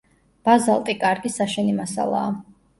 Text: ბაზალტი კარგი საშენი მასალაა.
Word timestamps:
ბაზალტი 0.49 0.95
კარგი 1.05 1.33
საშენი 1.37 1.79
მასალაა. 1.83 2.37